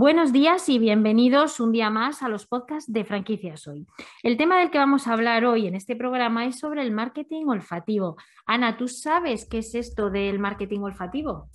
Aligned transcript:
Buenos 0.00 0.32
días 0.32 0.68
y 0.68 0.78
bienvenidos 0.78 1.58
un 1.58 1.72
día 1.72 1.90
más 1.90 2.22
a 2.22 2.28
los 2.28 2.46
podcasts 2.46 2.92
de 2.92 3.04
Franquicias 3.04 3.66
Hoy. 3.66 3.84
El 4.22 4.36
tema 4.36 4.60
del 4.60 4.70
que 4.70 4.78
vamos 4.78 5.08
a 5.08 5.12
hablar 5.12 5.44
hoy 5.44 5.66
en 5.66 5.74
este 5.74 5.96
programa 5.96 6.46
es 6.46 6.60
sobre 6.60 6.82
el 6.82 6.92
marketing 6.92 7.46
olfativo. 7.46 8.16
Ana, 8.46 8.76
¿tú 8.76 8.86
sabes 8.86 9.48
qué 9.50 9.58
es 9.58 9.74
esto 9.74 10.08
del 10.08 10.38
marketing 10.38 10.82
olfativo? 10.82 11.50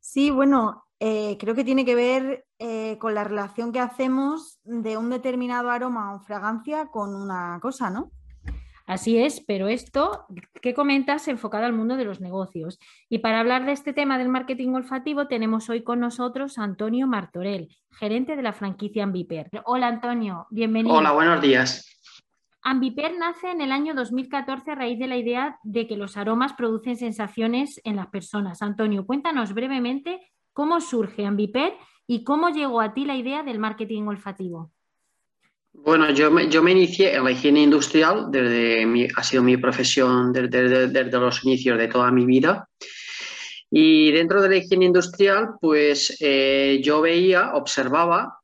Sí, 0.00 0.32
bueno, 0.32 0.84
eh, 0.98 1.36
creo 1.38 1.54
que 1.54 1.62
tiene 1.62 1.84
que 1.84 1.94
ver 1.94 2.44
eh, 2.58 2.98
con 2.98 3.14
la 3.14 3.22
relación 3.22 3.70
que 3.70 3.78
hacemos 3.78 4.58
de 4.64 4.96
un 4.96 5.08
determinado 5.08 5.70
aroma 5.70 6.12
o 6.16 6.18
fragancia 6.22 6.86
con 6.86 7.14
una 7.14 7.60
cosa, 7.62 7.88
¿no? 7.88 8.10
Así 8.86 9.16
es, 9.16 9.40
pero 9.40 9.68
esto 9.68 10.26
que 10.60 10.74
comentas 10.74 11.26
enfocado 11.28 11.64
al 11.64 11.72
mundo 11.72 11.96
de 11.96 12.04
los 12.04 12.20
negocios. 12.20 12.78
Y 13.08 13.18
para 13.18 13.40
hablar 13.40 13.64
de 13.64 13.72
este 13.72 13.94
tema 13.94 14.18
del 14.18 14.28
marketing 14.28 14.74
olfativo 14.74 15.26
tenemos 15.26 15.70
hoy 15.70 15.82
con 15.82 16.00
nosotros 16.00 16.58
a 16.58 16.64
Antonio 16.64 17.06
Martorell, 17.06 17.74
gerente 17.90 18.36
de 18.36 18.42
la 18.42 18.52
franquicia 18.52 19.04
Ambiper. 19.04 19.48
Hola 19.64 19.88
Antonio, 19.88 20.46
bienvenido. 20.50 20.96
Hola, 20.96 21.12
buenos 21.12 21.40
días. 21.40 21.90
Ambiper 22.60 23.16
nace 23.18 23.50
en 23.50 23.62
el 23.62 23.72
año 23.72 23.94
2014 23.94 24.72
a 24.72 24.74
raíz 24.74 24.98
de 24.98 25.06
la 25.06 25.16
idea 25.16 25.58
de 25.62 25.86
que 25.86 25.96
los 25.96 26.18
aromas 26.18 26.52
producen 26.52 26.96
sensaciones 26.96 27.80
en 27.84 27.96
las 27.96 28.08
personas. 28.08 28.60
Antonio, 28.60 29.06
cuéntanos 29.06 29.54
brevemente 29.54 30.20
cómo 30.52 30.82
surge 30.82 31.24
Ambiper 31.24 31.74
y 32.06 32.22
cómo 32.22 32.50
llegó 32.50 32.82
a 32.82 32.92
ti 32.92 33.06
la 33.06 33.16
idea 33.16 33.42
del 33.42 33.58
marketing 33.58 34.02
olfativo. 34.04 34.73
Bueno, 35.76 36.10
yo 36.12 36.30
me, 36.30 36.48
yo 36.48 36.62
me 36.62 36.70
inicié 36.70 37.14
en 37.14 37.24
la 37.24 37.32
higiene 37.32 37.62
industrial, 37.62 38.28
desde 38.30 38.86
mi, 38.86 39.08
ha 39.14 39.22
sido 39.24 39.42
mi 39.42 39.56
profesión 39.56 40.32
desde, 40.32 40.88
desde, 40.88 41.18
los 41.18 41.44
inicios 41.44 41.76
de 41.76 41.88
toda 41.88 42.10
mi 42.12 42.24
vida. 42.24 42.68
Y 43.70 44.12
dentro 44.12 44.40
de 44.40 44.48
la 44.48 44.56
higiene 44.56 44.86
industrial, 44.86 45.56
pues 45.60 46.16
eh, 46.20 46.80
yo 46.82 47.00
veía, 47.00 47.54
observaba 47.54 48.38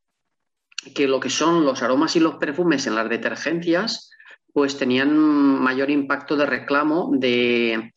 que 0.94 1.06
lo 1.06 1.20
que 1.20 1.30
son 1.30 1.64
los 1.64 1.82
aromas 1.82 2.16
y 2.16 2.20
los 2.20 2.34
perfumes 2.34 2.86
en 2.88 2.96
las 2.96 3.08
detergencias, 3.08 4.10
pues 4.52 4.76
tenían 4.76 5.16
mayor 5.16 5.88
impacto 5.88 6.36
de 6.36 6.46
reclamo, 6.46 7.12
de, 7.14 7.94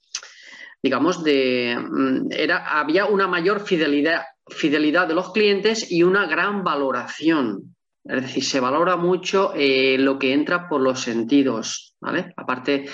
digamos, 0.82 1.24
de, 1.24 1.76
mm, 1.76 2.32
era, 2.32 2.80
había 2.80 3.08
una 3.08 3.28
mayor 3.28 3.66
fidelidad, 3.66 4.22
fidelidad 4.48 5.08
de 5.08 5.16
los 5.16 5.34
clientes 5.34 5.92
y 5.92 6.04
una 6.04 6.28
gran 6.28 6.64
valoración 6.64 7.74
es 8.06 8.22
decir, 8.22 8.44
se 8.44 8.60
valora 8.60 8.98
mucho 8.98 9.54
eh, 9.56 9.98
lo 9.98 10.20
que 10.20 10.34
entra 10.34 10.68
por 10.68 10.82
los 10.82 11.02
sentidos, 11.02 11.96
¿vale? 12.02 12.34
Aparte 12.36 12.86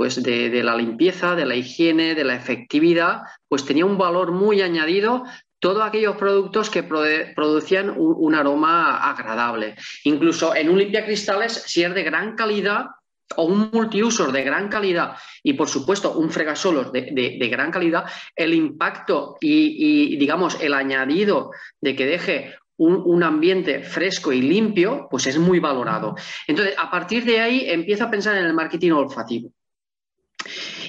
pues 0.00 0.22
de, 0.22 0.62
la 0.62 0.76
limpieza, 0.76 1.34
de 1.34 1.44
la 1.44 1.56
higiene, 1.56 2.14
de 2.14 2.24
la 2.24 2.34
efectividad, 2.34 3.20
pues 3.46 3.66
tenía 3.66 3.84
un 3.84 3.98
valor 3.98 4.32
muy 4.32 4.62
añadido 4.62 5.24
todos 5.58 5.86
aquellos 5.86 6.16
productos 6.16 6.70
que 6.70 6.82
producían 6.82 7.92
un, 7.94 8.34
aroma 8.34 9.10
agradable. 9.10 9.74
Incluso 10.04 10.54
en 10.54 10.70
un 10.70 10.78
limpiacristales, 10.78 11.52
si 11.66 11.82
es 11.82 11.92
de 11.94 12.02
gran 12.02 12.34
calidad 12.34 12.86
o 13.36 13.44
un 13.44 13.68
multiusos 13.70 14.32
de 14.32 14.42
gran 14.42 14.68
calidad 14.68 15.18
y, 15.42 15.52
por 15.52 15.68
supuesto, 15.68 16.14
un 16.14 16.30
fregasolos 16.30 16.90
de, 16.92 17.48
gran 17.50 17.70
calidad, 17.70 18.06
el 18.34 18.54
impacto 18.54 19.36
y, 19.38 20.16
digamos, 20.16 20.58
el 20.62 20.72
añadido 20.72 21.50
de 21.78 21.94
que 21.94 22.06
deje 22.06 22.54
un, 22.80 23.22
ambiente 23.22 23.82
fresco 23.82 24.32
y 24.32 24.40
limpio, 24.40 25.06
pues 25.10 25.26
es 25.26 25.38
muy 25.38 25.60
valorado. 25.60 26.14
Entonces, 26.46 26.74
a 26.78 26.90
partir 26.90 27.24
de 27.24 27.40
ahí 27.40 27.64
empiezo 27.68 28.04
a 28.04 28.10
pensar 28.10 28.36
en 28.38 28.46
el 28.46 28.54
marketing 28.54 28.92
olfativo. 28.92 29.52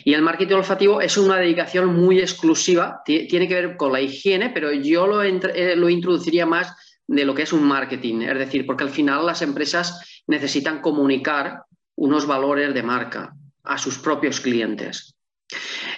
Y 0.06 0.14
el 0.14 0.22
marketing 0.22 0.56
olfativo 0.56 1.02
es 1.02 1.18
una 1.18 1.38
dedicación 1.38 1.94
muy 1.94 2.20
exclusiva, 2.20 3.02
tiene 3.06 3.48
que 3.48 3.54
ver 3.54 3.78
con 3.78 3.92
la 3.92 4.00
higiene, 4.00 4.50
pero 4.50 4.72
yo 4.72 5.06
lo, 5.06 5.22
eh, 5.22 5.76
lo 5.76 5.90
introduciría 5.90 6.46
más 6.46 6.74
de 7.06 7.26
lo 7.26 7.36
que 7.36 7.44
es 7.44 7.52
un 7.52 7.64
marketing, 7.64 8.22
es 8.22 8.40
decir, 8.40 8.66
porque 8.66 8.86
al 8.86 8.90
final 8.90 9.26
las 9.26 9.42
empresas 9.42 10.24
necesitan 10.28 10.80
comunicar 10.82 11.64
unos 11.96 12.26
valores 12.26 12.74
de 12.74 12.84
marca 12.84 13.34
a 13.64 13.78
sus 13.78 13.98
propios 13.98 14.40
clientes. 14.40 15.14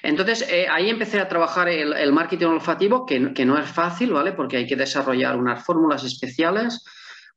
Entonces, 0.03 0.45
eh, 0.49 0.67
ahí 0.69 0.89
empecé 0.89 1.21
a 1.21 1.29
trabajar 1.29 1.69
el, 1.69 2.11
marketing 2.11 2.47
olfativo, 2.47 3.05
que, 3.05 3.19
no 3.19 3.57
es 3.57 3.69
fácil, 3.69 4.11
¿vale? 4.11 4.33
Porque 4.33 4.57
hay 4.57 4.67
que 4.67 4.75
desarrollar 4.75 5.37
unas 5.37 5.63
fórmulas 5.63 6.03
especiales, 6.03 6.83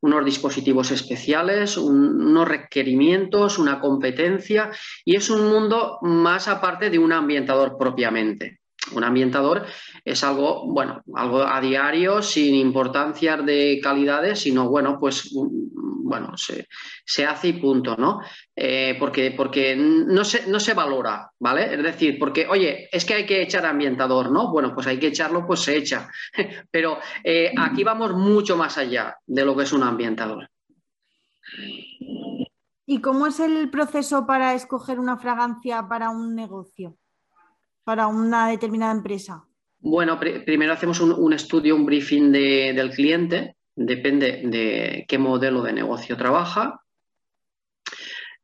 unos 0.01 0.25
dispositivos 0.25 0.91
especiales, 0.91 1.77
unos 1.77 2.49
requerimientos, 2.49 3.59
una 3.59 3.79
competencia, 3.79 4.71
y 5.05 5.15
es 5.15 5.31
un 5.31 5.49
mundo 5.49 5.99
más 6.03 6.49
aparte 6.49 6.91
de 6.91 6.99
un 6.99 7.13
ambientador 7.13 7.79
propiamente. 7.79 8.59
Un 8.93 9.05
ambientador 9.05 9.67
es 10.05 10.23
algo, 10.23 10.67
bueno, 10.67 11.03
algo 11.15 11.43
a 11.43 11.61
diario, 11.61 12.23
sin 12.23 12.55
importancia 12.55 13.37
de 13.37 13.81
calidades, 13.83 14.41
sino, 14.41 14.69
bueno, 14.69 14.99
pues 15.01 15.33
bueno, 16.07 16.35
se, 16.37 17.27
hace 17.27 17.49
y 17.49 17.53
punto, 17.55 17.97
¿no? 17.97 18.21
Eh, 18.55 18.97
porque 18.99 19.33
porque 19.33 19.75
no, 19.77 20.25
se, 20.25 20.47
no 20.47 20.61
se 20.61 20.73
valora, 20.73 21.31
¿vale? 21.41 21.75
Es 21.75 21.83
decir, 21.83 22.19
porque, 22.19 22.47
oye, 22.49 22.89
es 22.93 23.05
que 23.05 23.15
hay 23.15 23.27
que 23.27 23.43
echar 23.43 23.67
ambientador, 23.67 24.31
¿no? 24.31 24.53
Bueno, 24.53 24.73
pues 24.73 24.87
hay 24.87 24.99
que 24.99 25.09
echarlo, 25.09 25.47
pues 25.47 25.61
se 25.61 25.77
echa. 25.77 26.09
Pero 26.71 26.99
eh, 27.25 27.53
aquí 27.59 27.83
vamos 27.83 28.13
mucho 28.13 28.57
más 28.57 28.79
allá 28.79 29.17
de 29.27 29.45
lo 29.45 29.57
que 29.57 29.65
es 29.65 29.73
un 29.73 29.83
ambientador. 29.83 30.49
¿Y 32.87 33.01
cómo 33.01 33.27
es 33.27 33.41
el 33.41 33.69
proceso 33.69 34.27
para 34.27 34.55
escoger 34.55 35.01
una 35.01 35.19
fragancia 35.19 35.89
para 35.89 36.11
un 36.11 36.37
negocio, 36.37 36.97
para 37.87 38.09
una 38.09 38.49
determinada 38.49 38.91
empresa? 38.91 39.45
Bueno, 39.79 40.19
primero 40.19 40.73
hacemos 40.73 40.99
un, 40.99 41.33
estudio, 41.33 41.77
un 41.77 41.87
briefing 41.87 42.33
del 42.33 42.91
cliente, 42.91 43.59
depende 43.77 44.43
de 44.45 45.05
qué 45.07 45.19
modelo 45.19 45.63
de 45.63 45.73
negocio 45.73 46.17
trabaja. 46.17 46.81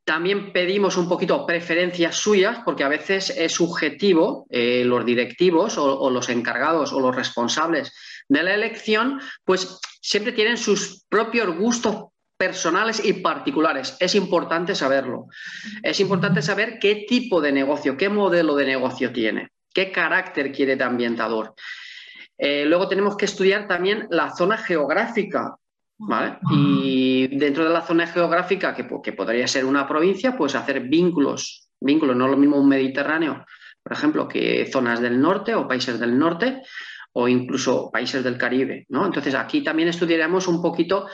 También 0.05 0.53
pedimos 0.53 0.95
un 0.95 1.09
poquito 1.09 1.45
preferencias 1.45 2.15
suyas, 2.15 2.59
porque 2.63 2.85
a 2.85 2.87
veces 2.87 3.31
es 3.31 3.51
subjetivo, 3.51 4.47
eh, 4.49 4.85
los 4.85 5.05
directivos 5.05 5.77
o, 5.77 6.09
los 6.09 6.29
encargados 6.29 6.93
o 6.93 7.01
los 7.01 7.13
responsables 7.13 7.93
de 8.29 8.43
la 8.43 8.53
elección, 8.53 9.19
pues 9.43 9.77
siempre 10.01 10.31
tienen 10.31 10.57
sus 10.57 11.03
propios 11.09 11.53
gustos 11.57 12.12
personales 12.37 13.03
y 13.03 13.13
particulares. 13.13 13.95
Es 13.99 14.15
importante 14.15 14.75
saberlo. 14.75 15.27
Es 15.81 15.99
importante 15.99 16.41
saber 16.41 16.79
qué 16.79 17.05
tipo 17.07 17.41
de 17.41 17.51
negocio, 17.51 17.97
qué 17.97 18.09
modelo 18.09 18.55
de 18.55 18.65
negocio 18.65 19.11
tiene, 19.11 19.49
qué 19.73 19.91
carácter 19.91 20.51
quiere 20.51 20.75
de 20.75 20.83
ambientador. 20.83 21.53
Eh, 22.37 22.65
luego 22.65 22.87
tenemos 22.87 23.15
que 23.15 23.25
estudiar 23.25 23.67
también 23.67 24.07
la 24.09 24.35
zona 24.35 24.57
geográfica, 24.57 25.55
¿vale? 25.97 26.37
Y 26.51 27.27
dentro 27.37 27.63
de 27.63 27.69
la 27.69 27.81
zona 27.81 28.07
geográfica, 28.07 28.73
que, 28.73 29.13
podría 29.13 29.47
ser 29.47 29.65
una 29.65 29.87
provincia, 29.87 30.35
pues 30.35 30.55
hacer 30.55 30.81
vínculos, 30.81 31.69
vínculos, 31.79 32.15
no 32.15 32.27
lo 32.27 32.37
mismo 32.37 32.57
un 32.57 32.67
Mediterráneo, 32.67 33.45
por 33.81 33.93
ejemplo, 33.93 34.27
que 34.27 34.69
zonas 34.71 34.99
del 34.99 35.21
norte 35.21 35.55
o 35.55 35.67
países 35.67 35.99
del 35.99 36.17
norte 36.17 36.61
o 37.13 37.27
incluso 37.27 37.91
países 37.91 38.23
del 38.23 38.37
Caribe, 38.37 38.85
¿no? 38.89 39.05
Entonces 39.05 39.35
aquí 39.35 39.61
también 39.61 39.89
estudiaremos 39.89 40.47
un 40.47 40.61
poquito 40.61 41.07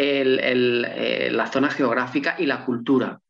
eh, 0.00 1.28
la 1.32 1.46
zona 1.48 1.70
geográfica 1.70 2.36
y 2.38 2.46
la 2.46 2.64
cultura. 2.64 3.20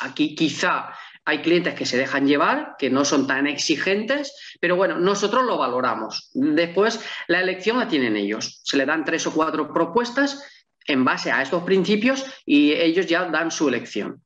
Aquí 0.00 0.34
quizá 0.34 0.92
hay 1.24 1.38
clientes 1.38 1.74
que 1.74 1.86
se 1.86 1.96
dejan 1.96 2.26
llevar, 2.26 2.76
que 2.78 2.90
no 2.90 3.04
son 3.04 3.26
tan 3.26 3.46
exigentes, 3.46 4.58
pero 4.60 4.76
bueno, 4.76 4.98
nosotros 4.98 5.44
lo 5.44 5.56
valoramos. 5.56 6.30
Después, 6.34 7.04
la 7.28 7.40
elección 7.40 7.78
la 7.78 7.88
tienen 7.88 8.16
ellos. 8.16 8.60
Se 8.62 8.76
le 8.76 8.84
dan 8.84 9.04
tres 9.04 9.26
o 9.26 9.32
cuatro 9.32 9.72
propuestas 9.72 10.42
en 10.86 11.04
base 11.04 11.30
a 11.30 11.42
estos 11.42 11.62
principios 11.62 12.24
y 12.44 12.72
ellos 12.72 13.06
ya 13.06 13.24
dan 13.26 13.50
su 13.50 13.68
elección. 13.68 14.22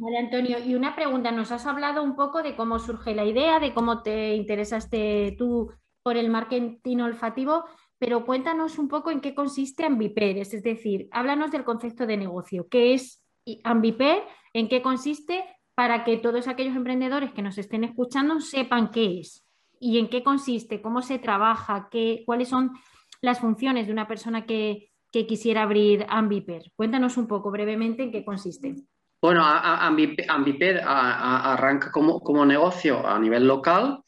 Vale, 0.00 0.18
Antonio, 0.18 0.58
y 0.58 0.74
una 0.74 0.94
pregunta, 0.94 1.30
nos 1.32 1.50
has 1.52 1.66
hablado 1.66 2.02
un 2.02 2.16
poco 2.16 2.42
de 2.42 2.56
cómo 2.56 2.78
surge 2.78 3.14
la 3.14 3.24
idea, 3.24 3.58
de 3.58 3.74
cómo 3.74 4.02
te 4.02 4.34
interesaste 4.34 5.34
tú 5.38 5.70
por 6.02 6.16
el 6.16 6.30
marketing 6.30 6.98
olfativo, 6.98 7.64
pero 8.00 8.24
cuéntanos 8.24 8.78
un 8.78 8.88
poco 8.88 9.10
en 9.10 9.20
qué 9.20 9.34
consiste 9.34 9.84
Ambiper, 9.84 10.38
es 10.38 10.62
decir, 10.62 11.06
háblanos 11.12 11.50
del 11.50 11.64
concepto 11.64 12.06
de 12.06 12.16
negocio, 12.16 12.66
qué 12.68 12.94
es 12.94 13.22
Ambiper 13.62 14.22
en 14.54 14.68
qué 14.68 14.80
consiste 14.80 15.44
para 15.74 16.02
que 16.02 16.16
todos 16.16 16.48
aquellos 16.48 16.74
emprendedores 16.74 17.32
que 17.32 17.42
nos 17.42 17.58
estén 17.58 17.84
escuchando 17.84 18.40
sepan 18.40 18.90
qué 18.90 19.20
es. 19.20 19.46
Y 19.78 19.98
en 19.98 20.08
qué 20.08 20.22
consiste, 20.22 20.80
cómo 20.80 21.02
se 21.02 21.18
trabaja, 21.18 21.88
qué, 21.90 22.22
cuáles 22.26 22.48
son 22.48 22.72
las 23.20 23.38
funciones 23.38 23.86
de 23.86 23.92
una 23.92 24.08
persona 24.08 24.46
que, 24.46 24.86
quisiera 25.10 25.62
abrir 25.62 26.06
Ambiper. 26.08 26.70
Cuéntanos 26.76 27.16
un 27.16 27.26
poco 27.26 27.50
brevemente 27.50 28.04
en 28.04 28.12
qué 28.12 28.24
consiste. 28.24 28.76
Bueno, 29.20 29.42
Ambiper 29.44 30.80
arranca 30.84 31.90
como, 31.90 32.46
negocio 32.46 33.06
a 33.06 33.18
nivel 33.18 33.46
local 33.46 34.04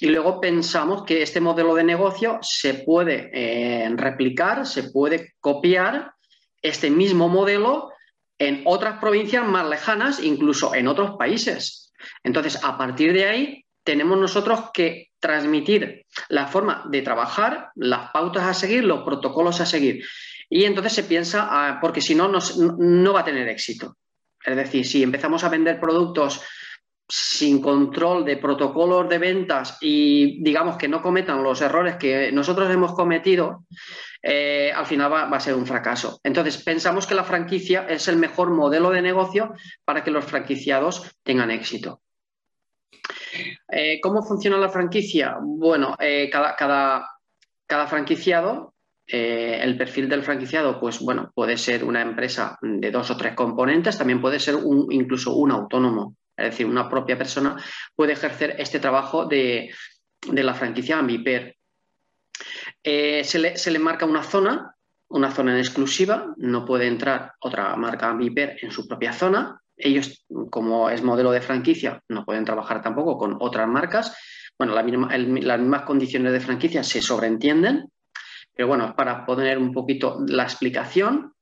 y 0.00 0.08
luego 0.08 0.40
pensamos 0.40 1.04
que 1.04 1.22
este 1.22 1.40
modelo 1.40 1.74
de 1.74 1.84
negocio 1.84 2.38
se 2.42 2.74
puede 2.74 3.30
eh, 3.32 3.88
replicar, 3.96 4.66
se 4.66 4.84
puede 4.84 5.34
copiar 5.40 6.12
este 6.62 6.90
mismo 6.90 7.28
modelo 7.28 7.90
en 8.38 8.62
otras 8.66 8.98
provincias 8.98 9.46
más 9.46 9.66
lejanas, 9.68 10.22
incluso 10.22 10.74
en 10.74 10.88
otros 10.88 11.16
países. 11.16 11.92
Entonces, 12.22 12.62
a 12.62 12.76
partir 12.76 13.12
de 13.12 13.26
ahí, 13.26 13.64
tenemos 13.82 14.18
nosotros 14.18 14.70
que 14.74 15.10
transmitir 15.18 16.04
la 16.28 16.46
forma 16.46 16.84
de 16.90 17.02
trabajar, 17.02 17.70
las 17.76 18.10
pautas 18.10 18.44
a 18.44 18.54
seguir, 18.54 18.84
los 18.84 19.02
protocolos 19.02 19.60
a 19.60 19.66
seguir. 19.66 20.04
Y 20.50 20.64
entonces 20.64 20.92
se 20.92 21.04
piensa, 21.04 21.48
ah, 21.50 21.78
porque 21.80 22.00
si 22.00 22.14
no, 22.14 22.28
no 22.28 23.12
va 23.12 23.20
a 23.20 23.24
tener 23.24 23.48
éxito. 23.48 23.96
Es 24.44 24.56
decir, 24.56 24.86
si 24.86 25.02
empezamos 25.02 25.42
a 25.44 25.48
vender 25.48 25.80
productos 25.80 26.42
sin 27.08 27.60
control 27.60 28.24
de 28.24 28.36
protocolos 28.36 29.08
de 29.08 29.18
ventas 29.18 29.78
y 29.80 30.42
digamos 30.42 30.76
que 30.76 30.88
no 30.88 31.02
cometan 31.02 31.42
los 31.42 31.60
errores 31.60 31.96
que 31.96 32.32
nosotros 32.32 32.70
hemos 32.70 32.94
cometido, 32.94 33.64
eh, 34.22 34.72
al 34.74 34.86
final 34.86 35.12
va, 35.12 35.28
a 35.28 35.40
ser 35.40 35.54
un 35.54 35.66
fracaso. 35.66 36.18
Entonces, 36.24 36.62
pensamos 36.62 37.06
que 37.06 37.14
la 37.14 37.22
franquicia 37.22 37.86
es 37.88 38.08
el 38.08 38.16
mejor 38.16 38.50
modelo 38.50 38.90
de 38.90 39.02
negocio 39.02 39.54
para 39.84 40.02
que 40.02 40.10
los 40.10 40.24
franquiciados 40.24 41.16
tengan 41.22 41.52
éxito. 41.52 42.00
Eh, 43.70 44.00
¿Cómo 44.00 44.22
funciona 44.22 44.58
la 44.58 44.68
franquicia? 44.68 45.36
Bueno, 45.40 45.94
eh, 46.00 46.28
cada, 46.30 46.56
cada, 46.56 47.86
franquiciado, 47.86 48.74
el 49.06 49.78
perfil 49.78 50.08
del 50.08 50.24
franquiciado, 50.24 50.80
pues 50.80 50.98
bueno, 50.98 51.30
puede 51.32 51.56
ser 51.56 51.84
una 51.84 52.02
empresa 52.02 52.58
de 52.60 52.90
dos 52.90 53.08
o 53.12 53.16
tres 53.16 53.34
componentes, 53.34 53.96
también 53.96 54.20
puede 54.20 54.40
ser 54.40 54.56
un, 54.56 54.90
incluso 54.90 55.36
un 55.36 55.52
autónomo. 55.52 56.16
Es 56.36 56.50
decir, 56.50 56.66
una 56.66 56.88
propia 56.88 57.16
persona 57.16 57.56
puede 57.94 58.12
ejercer 58.12 58.56
este 58.58 58.78
trabajo 58.78 59.24
de, 59.24 59.74
la 60.30 60.54
franquicia 60.54 60.98
Ambiper. 60.98 61.56
Eh, 62.82 63.24
se, 63.24 63.38
le, 63.38 63.78
marca 63.78 64.04
una 64.04 64.22
zona, 64.22 64.74
una 65.08 65.30
zona 65.30 65.52
en 65.52 65.58
exclusiva, 65.58 66.34
no 66.36 66.64
puede 66.64 66.86
entrar 66.86 67.32
otra 67.40 67.74
marca 67.76 68.08
Ambiper 68.08 68.58
en 68.60 68.70
su 68.70 68.86
propia 68.86 69.12
zona. 69.12 69.60
Ellos, 69.76 70.24
como 70.50 70.90
es 70.90 71.02
modelo 71.02 71.30
de 71.30 71.40
franquicia, 71.40 72.02
no 72.08 72.24
pueden 72.24 72.44
trabajar 72.44 72.82
tampoco 72.82 73.16
con 73.16 73.36
otras 73.40 73.68
marcas. 73.68 74.16
Bueno, 74.58 74.74
las 74.74 74.84
mismas 74.84 75.82
condiciones 75.82 76.32
de 76.32 76.40
franquicia 76.40 76.82
se 76.82 77.02
sobreentienden, 77.02 77.90
pero 78.54 78.68
bueno, 78.68 78.94
para 78.96 79.24
poner 79.26 79.58
un 79.58 79.72
poquito 79.72 80.18
la 80.26 80.44
explicación. 80.44 81.34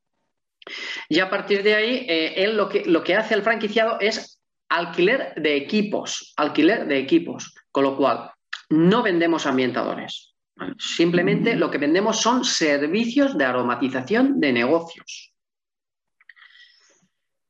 Y 1.08 1.20
a 1.20 1.30
partir 1.30 1.62
de 1.62 1.74
ahí, 1.74 2.06
eh, 2.08 2.42
él 2.42 2.56
lo 2.56 2.68
que, 2.68 2.84
lo 2.86 3.04
que 3.04 3.14
hace 3.14 3.34
el 3.34 3.42
franquiciado 3.42 3.98
es 4.00 4.33
alquiler 4.68 5.34
de 5.36 5.56
equipos, 5.56 6.32
alquiler 6.36 6.86
de 6.86 6.98
equipos, 6.98 7.54
con 7.70 7.84
lo 7.84 7.96
cual 7.96 8.30
no 8.70 9.02
vendemos 9.02 9.46
ambientadores. 9.46 10.34
Simplemente 10.78 11.56
lo 11.56 11.70
que 11.70 11.78
vendemos 11.78 12.20
son 12.20 12.44
servicios 12.44 13.36
de 13.36 13.44
aromatización 13.44 14.40
de 14.40 14.52
negocios. 14.52 15.32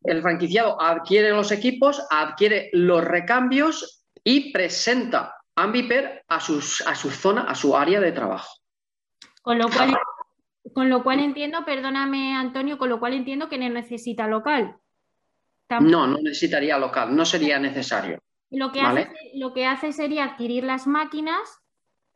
El 0.02 0.22
franquiciado 0.22 0.80
adquiere 0.80 1.30
los 1.30 1.50
equipos, 1.50 2.02
adquiere 2.10 2.70
los 2.72 3.02
recambios 3.02 4.04
y 4.22 4.52
presenta 4.52 5.34
Ambiper 5.56 6.24
a, 6.28 6.40
sus, 6.40 6.80
a 6.86 6.94
su 6.94 7.10
zona, 7.10 7.42
a 7.42 7.54
su 7.54 7.76
área 7.76 8.00
de 8.00 8.12
trabajo. 8.12 8.48
Con 9.40 9.58
lo 9.58 9.68
cual, 9.70 9.96
con 10.72 10.90
lo 10.90 11.04
cual 11.04 11.20
entiendo, 11.20 11.64
perdóname 11.64 12.34
Antonio, 12.34 12.76
con 12.76 12.88
lo 12.88 12.98
cual 12.98 13.14
entiendo 13.14 13.48
que 13.48 13.58
necesita 13.58 14.26
local. 14.26 14.76
No, 15.68 16.06
no 16.06 16.18
necesitaría 16.18 16.78
local, 16.78 17.14
no 17.14 17.24
sería 17.24 17.58
necesario. 17.58 18.18
Lo 18.50 18.70
que, 18.70 18.80
hace, 18.80 19.10
lo 19.34 19.52
que 19.52 19.66
hace 19.66 19.92
sería 19.92 20.24
adquirir 20.24 20.64
las 20.64 20.86
máquinas 20.86 21.40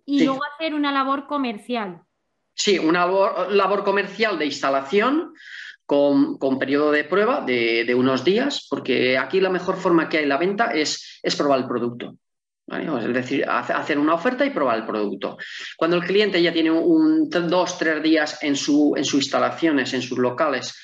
y 0.05 0.25
luego 0.25 0.41
hacer 0.55 0.75
una 0.75 0.93
labor 0.93 1.27
comercial. 1.27 2.03
Sí, 2.55 2.79
una 2.79 3.07
labor, 3.07 3.85
comercial 3.85 4.39
de 4.39 4.47
instalación 4.47 5.33
con, 5.87 6.39
periodo 6.59 6.91
de 6.91 7.05
prueba 7.05 7.41
de, 7.41 7.95
unos 7.95 8.25
días, 8.25 8.67
porque 8.69 9.17
aquí 9.17 9.41
la 9.41 9.51
mejor 9.51 9.77
forma 9.77 10.09
que 10.09 10.19
hay 10.19 10.27
la 10.27 10.37
venta 10.37 10.73
es, 10.73 11.21
es 11.23 11.37
probar 11.37 11.61
el 11.61 11.67
producto. 11.67 12.17
Es 12.67 13.15
decir, 13.15 13.45
hacer 13.49 13.99
una 13.99 14.15
oferta 14.15 14.45
y 14.45 14.51
probar 14.51 14.79
el 14.79 14.87
producto. 14.87 15.39
Cuando 15.77 15.97
el 15.97 16.05
cliente 16.05 16.43
ya 16.43 16.53
tiene 16.53 16.71
un, 16.71 17.31
dos, 17.31 17.79
tres 17.79 18.03
días 18.03 18.43
en, 18.43 18.57
su, 18.57 18.95
en 18.97 19.05
sus 19.05 19.23
instalaciones, 19.23 19.95
en 19.95 20.03
sus 20.03 20.19
locales, 20.19 20.75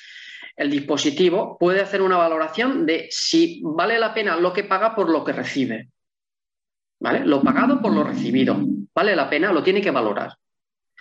el 0.55 0.71
dispositivo 0.71 1.57
puede 1.57 1.81
hacer 1.81 2.01
una 2.01 2.17
valoración 2.17 2.85
de 2.85 3.07
si 3.09 3.61
vale 3.63 3.99
la 3.99 4.13
pena 4.13 4.37
lo 4.37 4.53
que 4.53 4.63
paga 4.63 4.95
por 4.95 5.09
lo 5.09 5.23
que 5.23 5.33
recibe. 5.33 5.89
¿Vale? 6.99 7.25
Lo 7.25 7.41
pagado 7.41 7.81
por 7.81 7.93
lo 7.93 8.03
recibido. 8.03 8.57
¿Vale 8.93 9.15
la 9.15 9.29
pena? 9.29 9.51
Lo 9.51 9.61
tiene 9.61 9.81
que 9.81 9.91
valorar. 9.91 10.37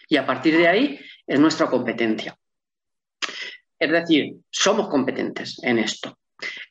Y 0.09 0.17
a 0.17 0.27
partir 0.27 0.57
de 0.57 0.69
ahí 0.69 1.01
es 1.27 1.39
nuestra 1.39 1.69
competencia. 1.69 2.37
Es 3.79 3.91
decir, 3.91 4.35
somos 4.51 4.89
competentes 4.89 5.63
en 5.63 5.79
esto. 5.79 6.19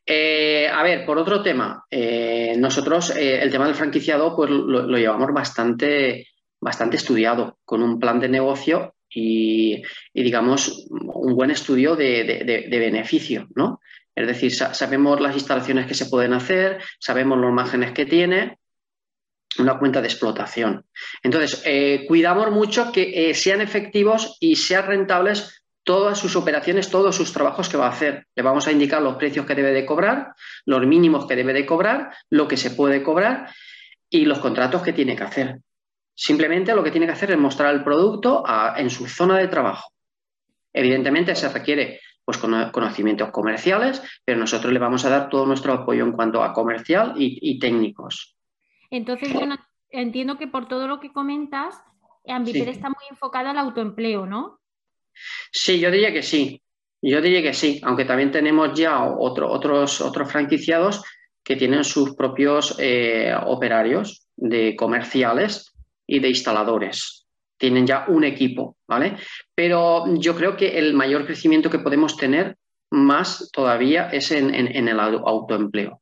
Eh, 0.06 0.68
a 0.68 0.83
ver, 0.83 1.06
por 1.06 1.18
otro 1.18 1.41
tema, 1.41 1.86
eh, 1.89 2.56
nosotros 2.57 3.15
eh, 3.15 3.41
el 3.41 3.50
tema 3.50 3.65
del 3.65 3.75
franquiciado 3.75 4.36
pues 4.36 4.50
lo, 4.50 4.83
lo, 4.83 4.97
llevamos 4.97 5.31
bastante, 5.31 6.27
bastante 6.59 6.97
estudiado, 6.97 7.59
con 7.63 7.81
un 7.81 7.97
plan 8.00 8.19
de 8.19 8.27
negocio 8.27 8.94
y, 9.13 9.83
digamos, 10.13 10.88
un 10.89 11.36
buen 11.36 11.51
estudio 11.51 11.95
de, 11.95 12.68
beneficio, 12.69 13.48
¿no? 13.56 13.80
Es 14.15 14.27
decir, 14.27 14.54
sabemos 14.54 15.19
las 15.19 15.36
instalaciones 15.36 15.88
que 15.88 15.95
se 15.95 16.06
pueden 16.06 16.33
hacer, 16.33 16.80
sabemos 17.00 17.38
los 17.39 17.51
márgenes 17.51 17.94
que 17.94 18.06
tiene, 18.06 18.60
una 19.57 19.77
cuenta 19.77 20.01
de 20.01 20.07
explotación. 20.07 20.86
Entonces, 21.21 21.62
eh, 21.65 22.06
cuidamos 22.07 22.51
mucho 22.51 22.92
que 22.92 23.30
eh, 23.30 23.33
sean 23.33 23.62
efectivos 23.62 24.38
y 24.39 24.56
sean 24.56 24.88
rentables 24.88 25.63
todas 25.83 26.18
sus 26.18 26.36
operaciones, 26.36 26.89
todos 26.89 27.15
sus 27.15 27.33
trabajos 27.33 27.69
que 27.69 27.77
va 27.77 27.88
a 27.88 27.92
hacer. 27.92 28.27
Le 28.36 28.44
vamos 28.44 28.68
a 28.68 28.71
indicar 28.71 29.01
los 29.01 29.15
precios 29.15 29.45
que 29.45 29.56
debe 29.56 29.71
de 29.71 29.86
cobrar, 29.86 30.33
los 30.65 30.86
mínimos 30.86 31.27
que 31.27 31.36
debe 31.36 31.54
de 31.54 31.65
cobrar, 31.65 32.13
lo 32.30 32.48
que 32.48 32.57
se 32.57 32.71
puede 32.71 33.04
cobrar 33.04 33.50
y 34.10 34.25
los 34.25 34.39
contratos 34.39 34.81
que 34.81 34.94
tiene 34.94 35.15
que 35.15 35.24
hacer. 35.24 35.60
Simplemente 36.15 36.75
lo 36.75 36.83
que 36.83 36.92
tiene 36.92 37.07
que 37.07 37.13
hacer 37.13 37.31
es 37.31 37.38
mostrar 37.38 37.74
el 37.74 37.83
producto 37.83 38.44
en 38.75 38.89
su 38.89 39.07
zona 39.07 39.38
de 39.38 39.48
trabajo. 39.48 39.92
Evidentemente 40.71 41.36
se 41.36 41.50
requiere 41.50 42.00
pues, 42.25 42.38
conocimientos 42.38 43.31
comerciales, 43.31 44.01
pero 44.24 44.39
nosotros 44.39 44.71
le 44.71 44.80
vamos 44.80 45.06
a 45.06 45.10
dar 45.10 45.30
todo 45.30 45.45
nuestro 45.45 45.74
apoyo 45.74 46.04
en 46.04 46.13
cuanto 46.13 46.44
a 46.44 46.54
comercial 46.54 47.13
y, 47.15 47.60
técnicos. 47.60 48.36
Entonces, 48.89 49.33
yo 49.33 49.42
entiendo 49.89 50.38
que 50.38 50.48
por 50.48 50.68
todo 50.68 50.88
lo 50.88 51.00
que 51.00 51.12
comentas, 51.12 51.75
Ambiper 52.27 52.69
está 52.69 52.89
muy 52.89 53.06
enfocada 53.10 53.51
al 53.51 53.57
autoempleo, 53.57 54.25
¿no? 54.25 54.60
Sí, 55.51 55.80
yo 55.80 55.92
diría 55.92 56.13
que 56.13 56.24
sí. 56.24 56.62
Yo 57.01 57.21
diría 57.21 57.42
que 57.42 57.54
sí, 57.54 57.81
aunque 57.83 58.06
también 58.06 58.31
tenemos 58.31 58.74
ya 58.80 59.04
otros, 59.04 60.00
otros 60.01 60.31
franquiciados 60.31 61.04
que 61.44 61.57
tienen 61.57 61.83
sus 61.83 62.15
propios 62.15 62.77
eh, 62.80 63.36
operarios 63.45 64.30
de 64.38 64.75
comerciales 64.77 65.72
y 66.13 66.19
de 66.19 66.30
instaladores. 66.30 67.25
Tienen 67.58 67.88
ya 67.88 68.05
un 68.08 68.24
equipo, 68.24 68.77
¿vale? 68.88 69.17
Pero 69.55 70.05
yo 70.17 70.36
creo 70.36 70.55
que 70.55 70.77
el 70.77 70.93
mayor 70.93 71.25
crecimiento 71.25 71.72
que 71.72 71.79
podemos 71.79 72.15
tener 72.17 72.55
más 72.91 73.50
todavía 73.51 74.10
es 74.10 74.32
en, 74.32 74.53
el 74.53 75.00
autoempleo. 75.00 76.01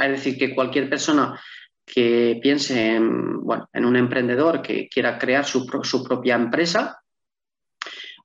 Es 0.00 0.10
decir, 0.10 0.38
que 0.38 0.54
cualquier 0.54 0.88
persona 0.88 1.40
que 1.84 2.38
piense 2.40 2.94
en, 2.94 3.40
bueno, 3.40 3.68
en 3.72 3.84
un 3.84 3.96
emprendedor 3.96 4.62
que 4.62 4.88
quiera 4.88 5.18
crear 5.18 5.44
su, 5.44 5.66
propia 5.66 6.36
empresa, 6.36 7.02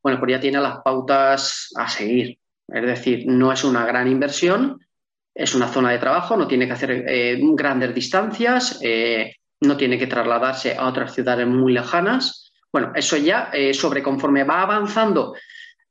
bueno, 0.03 0.19
pues 0.19 0.33
ya 0.33 0.39
tiene 0.39 0.59
las 0.59 0.81
pautas 0.83 1.73
a 1.75 1.89
seguir. 1.89 2.37
Es 2.67 2.85
decir, 2.85 3.23
no 3.25 3.51
es 3.51 3.63
una 3.63 3.87
gran 3.87 4.07
inversión, 4.07 4.85
es 5.33 5.55
una 5.55 5.67
zona 5.67 5.89
de 5.89 5.97
trabajo, 5.97 6.37
no 6.37 6.47
tiene 6.47 6.67
que 6.67 6.73
hacer 6.73 7.05
eh, 7.07 7.39
grandes 7.55 7.95
distancias, 7.95 8.79
eh, 8.83 9.37
no 9.65 9.77
tiene 9.77 9.97
que 9.97 10.07
trasladarse 10.07 10.75
a 10.75 10.87
otras 10.87 11.13
ciudades 11.13 11.47
muy 11.47 11.73
lejanas. 11.73 12.51
Bueno, 12.71 12.91
eso 12.95 13.17
ya 13.17 13.49
eh, 13.53 13.73
sobre 13.73 14.03
conforme 14.03 14.43
va 14.43 14.61
avanzando 14.61 15.35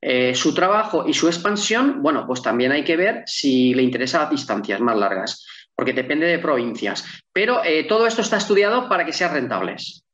eh, 0.01 0.35
su 0.35 0.53
trabajo 0.53 1.05
y 1.07 1.15
su 1.15 1.29
expansión, 1.29 2.03
bueno, 2.03 2.27
pues 2.27 2.43
también 2.43 2.73
hay 2.73 2.85
que 2.85 2.97
ver 2.97 3.23
si 3.27 3.73
le 3.75 3.83
interesa 3.83 4.29
distancias 4.29 4.81
más 4.81 4.97
largas, 4.97 5.47
porque 5.75 5.93
depende 5.93 6.27
de 6.27 6.39
provincias. 6.39 7.05
Pero 7.33 7.65
eh, 7.65 7.85
todo 7.85 8.07
esto 8.07 8.23
está 8.23 8.37
estudiado 8.37 8.89
para 8.89 9.05
que 9.05 9.13
sean 9.13 9.33
rentables. 9.33 10.05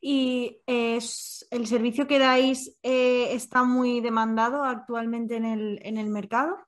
¿Y 0.00 0.58
el 0.66 1.66
servicio 1.66 2.08
que 2.08 2.18
dais 2.18 2.76
está 2.82 3.62
muy 3.62 4.00
demandado 4.00 4.64
actualmente 4.64 5.36
en 5.36 5.44
el, 5.98 6.10
mercado? 6.10 6.58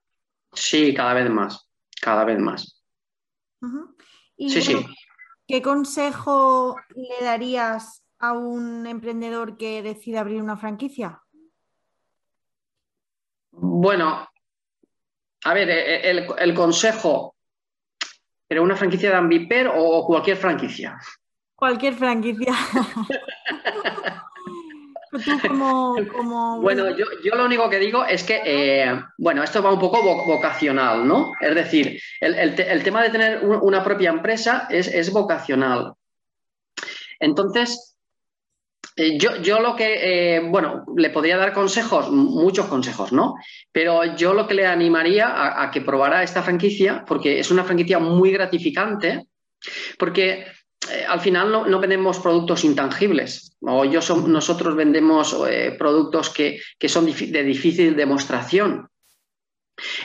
Sí, 0.52 0.94
cada 0.94 1.14
vez 1.14 1.28
más, 1.28 1.68
cada 2.00 2.24
vez 2.24 2.38
más. 2.38 2.84
sí, 4.38 4.62
sí. 4.62 4.76
¿Qué 5.52 5.60
consejo 5.60 6.76
le 6.94 7.22
darías 7.22 8.02
a 8.20 8.32
un 8.32 8.86
emprendedor 8.86 9.58
que 9.58 9.82
decide 9.82 10.16
abrir 10.16 10.40
una 10.40 10.56
franquicia? 10.56 11.20
Bueno, 13.50 14.26
a 15.44 15.52
ver, 15.52 15.68
eh, 15.68 16.10
eh, 16.10 16.26
el, 16.38 16.54
consejo, 16.54 17.36
¿pero 18.48 18.62
una 18.62 18.76
franquicia 18.76 19.10
de 19.10 19.16
Ambiper 19.16 19.70
o 19.74 20.06
cualquier 20.06 20.38
franquicia? 20.38 20.98
Cualquier 21.54 21.96
franquicia. 21.96 22.54
Bueno, 26.62 26.96
yo, 26.96 27.34
lo 27.34 27.44
único 27.44 27.68
que 27.68 27.78
digo 27.78 28.04
es 28.04 28.24
que, 28.24 28.40
eh, 28.44 29.00
bueno, 29.18 29.42
esto 29.42 29.62
va 29.62 29.72
un 29.72 29.78
poco 29.78 30.02
vocacional, 30.02 31.06
¿no? 31.06 31.32
Es 31.40 31.54
decir, 31.54 32.00
el, 32.20 32.82
tema 32.82 33.02
de 33.02 33.10
tener 33.10 33.44
una 33.44 33.84
propia 33.84 34.10
empresa 34.10 34.66
es, 34.70 35.12
vocacional. 35.12 35.92
Entonces, 37.20 37.96
eh, 38.96 39.18
yo, 39.18 39.60
lo 39.60 39.76
que, 39.76 40.36
eh, 40.36 40.40
bueno, 40.40 40.84
le 40.96 41.10
podría 41.10 41.36
dar 41.36 41.52
consejos, 41.52 42.10
muchos 42.10 42.66
consejos, 42.66 43.12
¿no? 43.12 43.34
Pero 43.70 44.16
yo 44.16 44.32
lo 44.32 44.48
que 44.48 44.54
le 44.54 44.66
animaría 44.66 45.28
a, 45.28 45.64
a 45.64 45.70
que 45.70 45.82
probara 45.82 46.22
esta 46.22 46.42
franquicia, 46.42 47.04
porque 47.06 47.38
es 47.38 47.50
una 47.50 47.64
franquicia 47.64 47.98
muy 47.98 48.30
gratificante, 48.30 49.26
porque 49.98 50.46
eh, 50.92 51.04
al 51.06 51.20
final 51.20 51.50
no, 51.50 51.80
vendemos 51.80 52.18
productos 52.18 52.64
intangibles. 52.64 53.56
O 53.60 53.84
yo 53.84 54.00
nosotros 54.26 54.76
vendemos 54.76 55.36
eh, 55.48 55.74
productos 55.78 56.30
que, 56.30 56.60
son 56.88 57.06
de 57.06 57.44
difícil 57.44 57.96
demostración. 57.96 58.88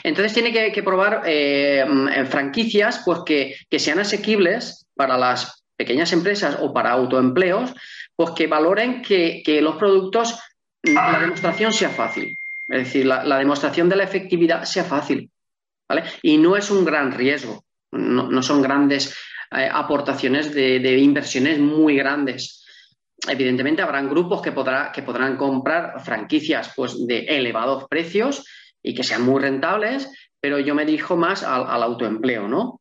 Entonces 0.02 0.32
tiene 0.32 0.52
que, 0.52 0.82
probar 0.82 1.22
eh, 1.26 1.84
franquicias 2.28 3.02
pues, 3.04 3.20
que, 3.26 3.78
sean 3.78 3.98
asequibles 3.98 4.86
para 4.94 5.18
las 5.18 5.64
pequeñas 5.76 6.12
empresas 6.12 6.56
o 6.60 6.72
para 6.72 6.90
autoempleos, 6.90 7.72
pues 8.16 8.30
que 8.30 8.46
valoren 8.46 9.02
que, 9.02 9.42
los 9.62 9.76
productos, 9.76 10.38
la 10.82 11.20
demostración 11.20 11.72
sea 11.72 11.90
fácil. 11.90 12.36
Es 12.68 12.84
decir, 12.84 13.06
la, 13.06 13.38
demostración 13.38 13.88
de 13.88 13.96
la 13.96 14.04
efectividad 14.04 14.64
sea 14.64 14.84
fácil. 14.84 15.30
Y 16.22 16.38
no 16.38 16.56
es 16.56 16.70
un 16.70 16.84
gran 16.84 17.12
riesgo. 17.12 17.64
no 17.92 18.42
son 18.42 18.62
grandes 18.62 19.14
eh, 19.50 19.68
aportaciones 19.72 20.52
de, 20.52 20.98
inversiones 20.98 21.58
muy 21.58 21.96
grandes. 21.96 22.64
Evidentemente 23.26 23.82
habrán 23.82 24.08
grupos 24.08 24.42
que, 24.42 24.52
que 24.92 25.02
podrán 25.02 25.36
comprar 25.36 26.00
franquicias 26.04 26.72
pues, 26.76 27.06
de 27.06 27.20
elevados 27.20 27.86
precios 27.88 28.44
y 28.82 28.94
que 28.94 29.02
sean 29.02 29.22
muy 29.22 29.40
rentables, 29.40 30.10
pero 30.40 30.58
yo 30.58 30.74
me 30.74 30.84
dirijo 30.84 31.16
más 31.16 31.42
al, 31.42 31.82
autoempleo, 31.82 32.46
¿no? 32.46 32.80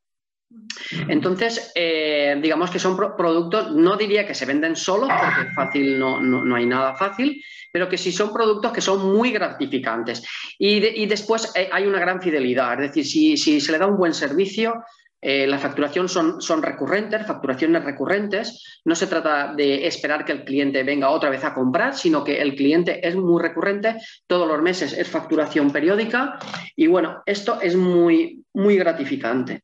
Entonces, 1.07 1.71
eh, 1.75 2.37
digamos 2.41 2.69
que 2.69 2.79
son 2.79 2.95
productos, 2.95 3.71
no 3.73 3.97
diría 3.97 4.25
que 4.25 4.35
se 4.35 4.45
venden 4.45 4.75
solos, 4.75 5.09
porque 5.09 5.51
fácil 5.53 5.99
no, 5.99 6.21
no, 6.21 6.55
hay 6.55 6.65
nada 6.65 6.95
fácil, 6.95 7.43
pero 7.71 7.89
que 7.89 7.97
sí 7.97 8.11
son 8.11 8.31
productos 8.31 8.71
que 8.71 8.81
son 8.81 9.13
muy 9.13 9.31
gratificantes. 9.31 10.23
Y, 10.57 11.05
después 11.05 11.51
eh, 11.55 11.69
hay 11.71 11.85
una 11.85 11.99
gran 11.99 12.21
fidelidad, 12.21 12.81
es 12.81 12.89
decir, 12.89 13.05
si, 13.05 13.37
si, 13.37 13.59
se 13.59 13.71
le 13.71 13.77
da 13.77 13.87
un 13.87 13.97
buen 13.97 14.13
servicio, 14.13 14.83
eh, 15.21 15.47
la 15.47 15.57
facturación 15.57 16.07
son, 16.07 16.41
son 16.41 16.61
recurrentes, 16.61 17.25
facturaciones 17.25 17.83
recurrentes. 17.83 18.81
No 18.85 18.95
se 18.95 19.07
trata 19.07 19.53
de 19.53 19.87
esperar 19.87 20.23
que 20.23 20.31
el 20.31 20.43
cliente 20.43 20.83
venga 20.83 21.09
otra 21.09 21.29
vez 21.29 21.43
a 21.43 21.53
comprar, 21.53 21.95
sino 21.95 22.23
que 22.23 22.41
el 22.41 22.55
cliente 22.55 23.07
es 23.07 23.15
muy 23.15 23.41
recurrente, 23.41 23.97
todos 24.27 24.47
los 24.47 24.61
meses 24.61 24.93
es 24.93 25.09
facturación 25.09 25.71
periódica 25.71 26.37
y 26.75 26.87
bueno, 26.87 27.23
esto 27.25 27.59
es 27.61 27.75
muy, 27.75 28.43
muy 28.53 28.77
gratificante. 28.77 29.61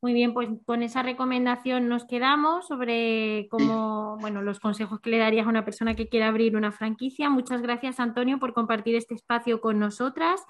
Muy 0.00 0.12
bien, 0.12 0.34
pues 0.34 0.50
con 0.66 0.82
esa 0.82 1.02
recomendación 1.02 1.88
nos 1.88 2.04
quedamos 2.04 2.68
sobre 2.68 3.48
cómo, 3.48 4.18
bueno, 4.20 4.42
los 4.42 4.60
consejos 4.60 5.00
que 5.00 5.08
le 5.08 5.16
darías 5.16 5.46
a 5.46 5.48
una 5.48 5.64
persona 5.64 5.94
que 5.94 6.10
quiera 6.10 6.28
abrir 6.28 6.58
una 6.58 6.72
franquicia. 6.72 7.30
Muchas 7.30 7.62
gracias, 7.62 7.98
Antonio, 7.98 8.38
por 8.38 8.52
compartir 8.52 8.96
este 8.96 9.14
espacio 9.14 9.62
con 9.62 9.78
nosotras 9.78 10.44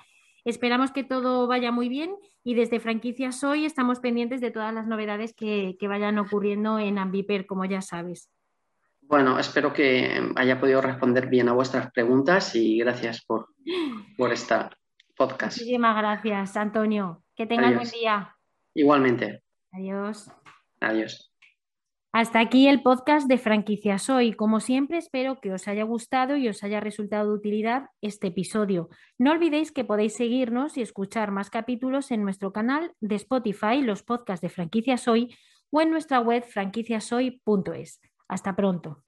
Esperamos 0.45 0.93
que 0.93 1.05
todo 1.05 1.47
vaya 1.47 1.73
muy 1.73 1.89
bien 1.89 2.15
y 2.43 2.55
desde 2.55 2.79
Franquicias 2.79 3.43
Hoy 3.43 3.65
estamos 3.65 4.01
pendientes 4.01 4.43
de 4.43 4.51
todas 4.51 4.75
las 4.75 4.87
novedades 4.87 5.35
que, 5.35 5.77
vayan 5.81 6.19
ocurriendo 6.19 6.79
en 6.79 6.99
Ambiper, 6.99 7.47
como 7.47 7.65
ya 7.65 7.81
sabes. 7.81 8.31
Bueno, 9.01 9.39
espero 9.39 9.73
que 9.73 10.33
haya 10.37 10.61
podido 10.61 10.81
responder 10.81 11.29
bien 11.29 11.49
a 11.49 11.53
vuestras 11.53 11.91
preguntas 11.93 12.55
y 12.55 12.79
gracias 12.79 13.25
por, 13.25 13.49
por 14.17 14.33
esta 14.33 14.71
podcast. 15.17 15.59
Muchísimas 15.59 15.97
gracias, 15.97 16.57
Antonio. 16.57 17.23
Que 17.35 17.47
tengas 17.47 17.75
buen 17.75 17.91
día. 17.91 18.37
Igualmente. 18.75 19.43
Adiós. 19.73 20.31
Adiós. 20.81 21.34
Hasta 22.15 22.39
aquí 22.39 22.69
el 22.69 22.81
podcast 22.81 23.27
de 23.27 23.39
Franquicias 23.39 24.09
Hoy. 24.09 24.35
Como 24.35 24.61
siempre, 24.61 24.99
espero 24.99 25.41
que 25.41 25.53
os 25.53 25.67
haya 25.67 25.83
gustado 25.83 26.37
y 26.37 26.47
os 26.47 26.63
haya 26.63 26.79
resultado 26.79 27.31
de 27.31 27.39
utilidad 27.39 27.89
este 28.03 28.29
episodio. 28.29 28.89
No 29.19 29.33
olvidéis 29.33 29.73
que 29.73 29.83
podéis 29.83 30.15
seguirnos 30.15 30.77
y 30.77 30.83
escuchar 30.83 31.33
más 31.33 31.51
capítulos 31.51 32.13
en 32.13 32.23
nuestro 32.23 32.53
canal 32.53 32.93
de 33.01 33.17
Spotify, 33.17 33.81
los 33.81 34.05
podcasts 34.05 34.43
de 34.43 34.49
Franquicias 34.49 35.09
Hoy, 35.09 35.35
o 35.71 35.81
en 35.81 35.91
nuestra 35.91 36.21
web 36.21 36.45
franquiciashoy.es. 36.45 38.01
Hasta 38.29 38.55
pronto. 38.55 39.03